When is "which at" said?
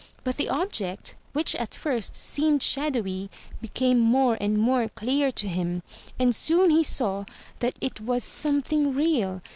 1.33-1.75